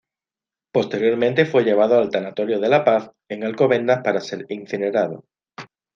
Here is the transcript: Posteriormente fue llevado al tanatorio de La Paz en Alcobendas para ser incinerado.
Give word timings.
Posteriormente 0.73 1.45
fue 1.45 1.63
llevado 1.63 1.99
al 1.99 2.09
tanatorio 2.09 2.59
de 2.59 2.69
La 2.69 2.83
Paz 2.83 3.11
en 3.29 3.43
Alcobendas 3.43 4.01
para 4.03 4.19
ser 4.19 4.47
incinerado. 4.49 5.25